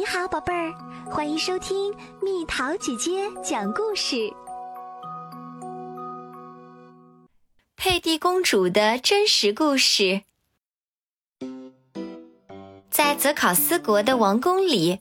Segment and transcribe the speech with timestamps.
[0.00, 0.72] 你好，宝贝儿，
[1.10, 4.32] 欢迎收听蜜桃姐姐讲故事。
[7.76, 10.22] 佩蒂公主的真实故事，
[12.88, 15.00] 在泽考斯国的王宫里，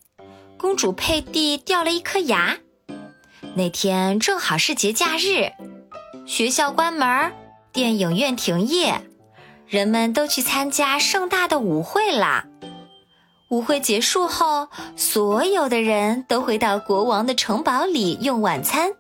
[0.58, 2.58] 公主佩蒂掉了一颗牙。
[3.56, 5.54] 那天正好是节假日，
[6.28, 7.32] 学校关门，
[7.72, 9.00] 电影院停业，
[9.66, 12.49] 人们都去参加盛大的舞会啦。
[13.50, 18.92] 舞会结束后，所有的人都回到国王的城堡里用晚餐。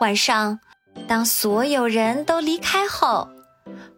[0.00, 0.60] 晚上，
[1.08, 3.28] 当所有人都离开后，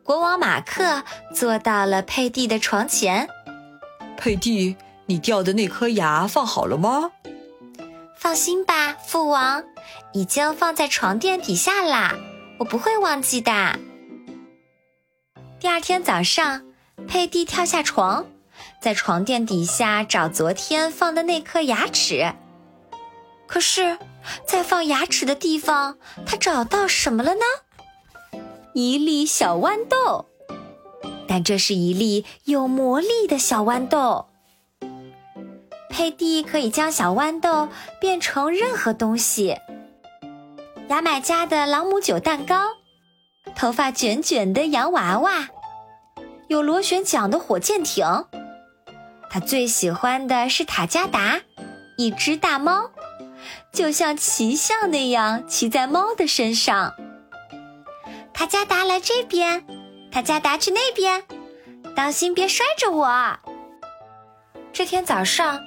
[0.02, 1.02] 国王马克
[1.34, 3.28] 坐到了佩蒂的床前。
[4.16, 7.10] 佩蒂，你掉的那颗牙放好了吗？
[8.16, 9.62] 放心吧，父王，
[10.14, 12.14] 已经放在床垫底下啦，
[12.58, 13.78] 我不会忘记的。
[15.58, 16.62] 第二天早上，
[17.06, 18.24] 佩蒂跳下床。
[18.80, 22.32] 在床垫底下找昨天放的那颗牙齿，
[23.46, 23.98] 可是，
[24.46, 28.40] 在放牙齿的地方，他找到什么了呢？
[28.72, 30.24] 一粒小豌豆，
[31.28, 34.28] 但这是一粒有魔力的小豌豆。
[35.90, 37.68] 佩蒂可以将小豌豆
[38.00, 39.58] 变成任何东西：
[40.88, 42.62] 牙买加的朗姆酒蛋糕，
[43.54, 45.48] 头发卷卷的洋娃娃，
[46.48, 48.24] 有螺旋桨的火箭艇。
[49.30, 51.40] 他最喜欢的是塔加达，
[51.96, 52.90] 一只大猫，
[53.72, 56.94] 就像骑象那样骑在猫的身上。
[58.34, 59.64] 塔加达来这边，
[60.10, 61.22] 塔加达去那边，
[61.94, 63.38] 当心别摔着我。
[64.72, 65.60] 这天早上，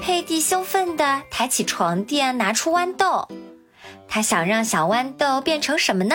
[0.00, 3.26] 佩蒂兴奋地抬起床垫，拿出豌豆。
[4.06, 6.14] 他想让小豌豆变成什么呢？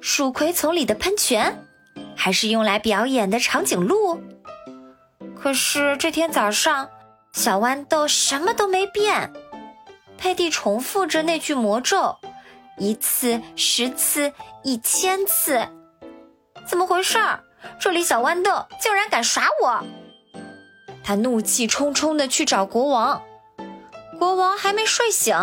[0.00, 1.66] 鼠葵丛里的喷泉，
[2.16, 4.22] 还是用来表演的长颈鹿？
[5.40, 6.88] 可是这天早上，
[7.32, 9.32] 小豌豆什么都没变。
[10.16, 12.16] 佩蒂重复着那句魔咒，
[12.76, 14.32] 一次、十次、
[14.64, 15.68] 一千次。
[16.66, 17.40] 怎么回事儿？
[17.80, 19.84] 这里小豌豆竟然敢耍我！
[21.04, 23.22] 他怒气冲冲地去找国王。
[24.18, 25.36] 国王还没睡醒，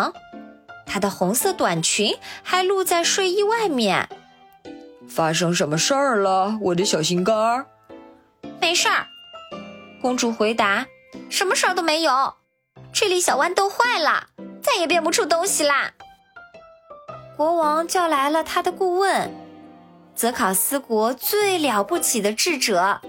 [0.84, 4.08] 他的红色短裙还露在睡衣外面。
[5.08, 7.66] 发生什么事儿了，我的小心肝儿？
[8.60, 9.06] 没事儿。
[10.00, 10.86] 公主回答
[11.30, 12.34] ：“什么事儿都没有，
[12.92, 14.28] 这里小豌豆坏了，
[14.62, 15.92] 再也变不出东西啦。”
[17.36, 19.34] 国王叫来了他的顾问，
[20.14, 23.00] 泽考斯国最了不起的智者。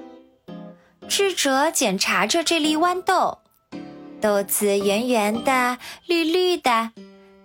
[1.08, 3.38] 智者检查着这粒豌豆，
[4.20, 6.92] 豆子圆圆的、绿绿的，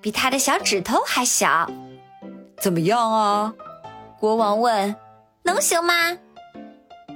[0.00, 1.70] 比他的小指头还小。
[2.60, 3.54] 怎么样啊？
[4.18, 4.96] 国王问
[5.44, 6.16] ：“能行吗？”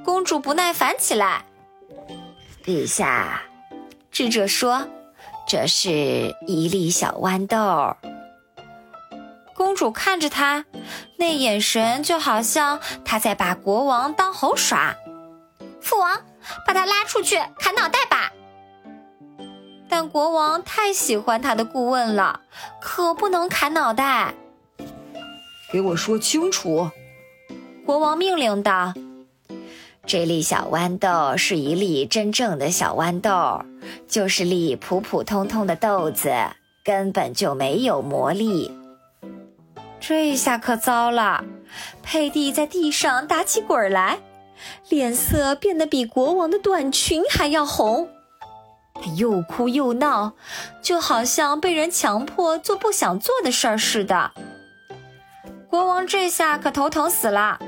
[0.04, 1.44] 公主不耐烦起来。
[2.66, 3.42] 陛下，
[4.10, 4.88] 智者说
[5.46, 7.96] ：“这是一粒小豌豆。”
[9.54, 10.64] 公主看着他，
[11.16, 14.96] 那眼神就好像他在把国王当猴耍。
[15.80, 16.20] 父王，
[16.66, 18.32] 把他拉出去砍脑袋吧！
[19.88, 22.40] 但国王太喜欢他的顾问了，
[22.80, 24.34] 可不能砍脑袋。
[25.72, 26.90] 给我说清楚！
[27.86, 28.92] 国王命令道。
[30.06, 33.64] 这粒小豌豆是一粒真正的小豌豆，
[34.06, 36.32] 就是粒普普通通的豆子，
[36.84, 38.70] 根本就没有魔力。
[39.98, 41.44] 这下可糟了，
[42.04, 44.20] 佩蒂在地上打起滚来，
[44.88, 48.08] 脸色变得比国王的短裙还要红。
[48.94, 50.34] 他又哭又闹，
[50.80, 54.30] 就好像被人强迫做不想做的事儿似的。
[55.68, 57.58] 国王这下可头疼死了。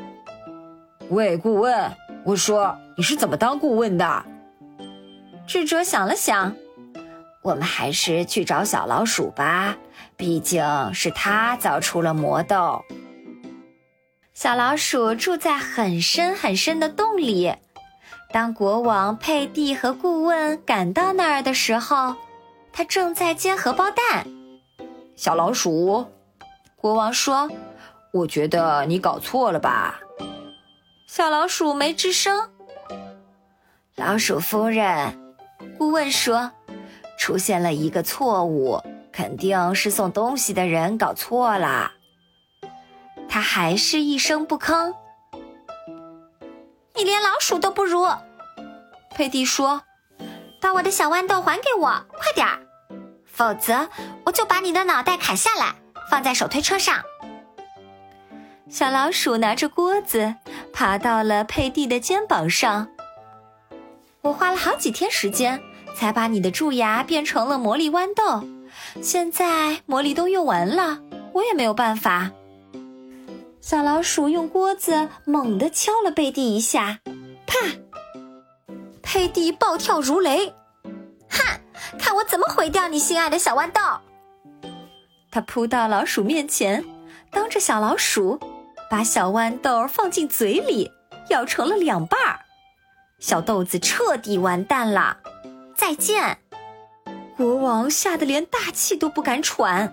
[1.11, 1.91] 喂，顾问。
[2.29, 4.23] 我说：“你是怎么当顾问的？”
[5.49, 6.55] 智者想了想
[7.41, 9.79] ：“我们还是去找小老鼠吧，
[10.15, 10.63] 毕竟
[10.93, 12.85] 是他造出了魔豆。”
[14.35, 17.55] 小老鼠住在很深很深的洞里。
[18.31, 22.15] 当国王佩蒂和顾问赶到那儿的时候，
[22.75, 24.27] 他正在煎荷包蛋。
[25.17, 26.05] 小老鼠，
[26.77, 27.51] 国王说
[28.13, 29.99] ：“我觉得你搞错了吧。”
[31.09, 32.51] 小老鼠没吱声。
[33.97, 35.35] 老鼠夫人，
[35.79, 36.53] 顾问说，
[37.19, 38.79] 出现了一个错误，
[39.11, 41.93] 肯定是送东西的人搞错了。
[43.27, 44.93] 他还是一声不吭。
[46.95, 48.07] 你连老鼠都不如，
[49.15, 49.83] 佩蒂说
[50.61, 51.89] ：“把我的小豌豆还给我，
[52.19, 52.61] 快点儿，
[53.25, 53.89] 否则
[54.27, 55.75] 我就把你的脑袋砍下来，
[56.11, 57.03] 放在手推车上。”
[58.69, 60.35] 小老鼠拿着锅子。
[60.73, 62.87] 爬到了佩蒂的肩膀上。
[64.21, 65.61] 我花了好几天时间
[65.97, 68.47] 才把你的蛀牙变成了魔力豌豆。
[69.03, 71.01] 现在魔力都用完了，
[71.33, 72.31] 我也没有办法。
[73.61, 77.01] 小老鼠用锅子猛地敲了贝蒂一下，
[77.45, 77.57] 啪！
[79.03, 80.55] 佩蒂暴跳如雷，
[81.29, 81.61] 哼，
[81.99, 83.81] 看我怎么毁掉你心爱的小豌豆！
[85.31, 86.85] 他扑到老鼠面前，
[87.33, 88.39] 当着小老鼠，
[88.91, 90.91] 把小豌豆放进嘴里，
[91.31, 92.41] 咬成了两半儿。
[93.19, 95.19] 小豆子彻底完蛋了，
[95.77, 96.39] 再见！
[97.37, 99.93] 国王吓得连大气都不敢喘，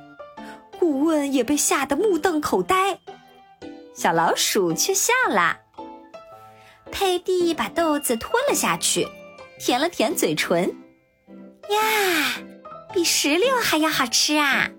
[0.79, 2.99] 顾问也被吓得目瞪口呆。
[3.93, 5.59] 小老鼠却笑了。
[6.91, 9.07] 佩蒂把豆子吞了下去，
[9.59, 10.75] 舔了舔嘴唇，
[11.69, 12.41] 呀，
[12.93, 14.69] 比石榴还要好吃啊！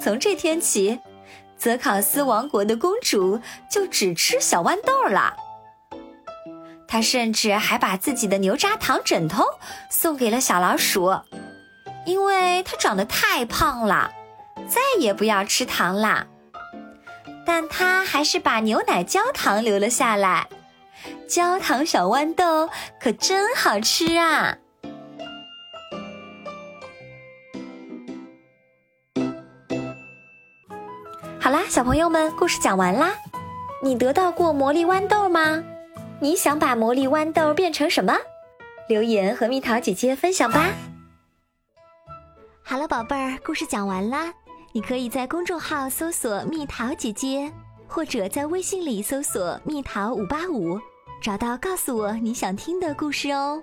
[0.00, 1.00] 从这天起，
[1.58, 5.34] 泽考斯王国的公主就只吃小豌豆了。
[6.86, 9.44] 她甚至还把自己的牛轧糖枕头
[9.90, 11.14] 送给了小老鼠，
[12.06, 14.10] 因为它长得太胖了，
[14.66, 16.26] 再也不要吃糖啦。
[17.44, 20.48] 但她还是把牛奶焦糖留了下来，
[21.28, 22.70] 焦糖小豌豆
[23.00, 24.56] 可真好吃啊！
[31.48, 33.10] 好啦，小朋友们，故事讲完啦。
[33.82, 35.64] 你得到过魔力豌豆吗？
[36.20, 38.14] 你想把魔力豌豆变成什么？
[38.86, 40.68] 留言和蜜桃姐姐分享吧。
[42.62, 44.30] 好了，宝贝儿，故事讲完啦。
[44.72, 47.50] 你可以在公众号搜索“蜜桃姐姐”，
[47.88, 50.78] 或者在微信里搜索“蜜桃五八五”，
[51.22, 53.62] 找到告诉我你想听的故事哦。